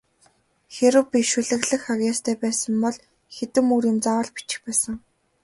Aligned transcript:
Хэрэв 0.75 1.05
би 1.11 1.19
шүлэглэх 1.31 1.83
авьяастай 1.93 2.35
сан 2.61 2.73
бол 2.83 2.97
хэдэн 3.35 3.63
мөр 3.69 3.83
юм 3.91 3.97
заавал 4.03 4.29
бичих 4.35 4.59
байсан. 4.65 4.93